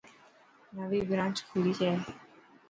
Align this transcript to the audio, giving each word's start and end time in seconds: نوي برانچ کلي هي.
نوي 0.75 0.99
برانچ 1.09 1.37
کلي 1.49 1.73
هي. 1.79 1.91